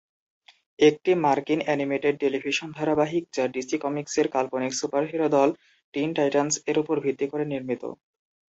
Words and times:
একটি 0.79 1.11
মার্কিন 1.23 1.59
animated 1.63 2.15
television 2.23 2.69
ধারাবাহিক, 2.77 3.23
যা 3.35 3.43
ডিসি 3.47 3.77
কমিক্সের 3.79 4.27
কাল্পনিক 4.35 4.71
সুপারহিরো 4.79 5.27
দল 5.35 5.49
"টিন 5.93 6.09
টাইটান্স" 6.17 6.53
এর 6.69 6.77
উপর 6.83 6.95
ভিত্তি 7.05 7.25
করে 7.31 7.45
নির্মিত। 7.45 7.83